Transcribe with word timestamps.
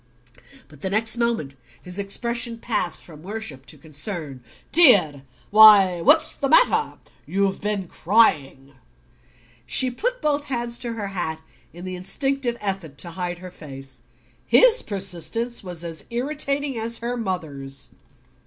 But 0.67 0.81
the 0.81 0.89
next 0.89 1.15
moment 1.17 1.53
his 1.79 1.99
expression 1.99 2.57
passed 2.57 3.03
from 3.03 3.21
worship 3.21 3.67
to 3.67 3.77
concern. 3.77 4.43
"Dear! 4.71 5.21
Why, 5.51 6.01
what's 6.01 6.33
the 6.33 6.49
matter? 6.49 6.99
You've 7.27 7.61
been 7.61 7.87
crying!" 7.87 8.73
She 9.67 9.91
put 9.91 10.19
both 10.19 10.45
hands 10.45 10.79
to 10.79 10.93
her 10.93 11.09
hat 11.09 11.39
in 11.71 11.85
the 11.85 11.95
instinctive 11.95 12.57
effort 12.61 12.97
to 12.97 13.11
hide 13.11 13.37
her 13.37 13.51
face. 13.51 14.01
His 14.47 14.81
persistence 14.81 15.63
was 15.63 15.83
as 15.83 16.05
irritating 16.09 16.79
as 16.79 16.97
her 16.97 17.15
mother's. 17.15 17.91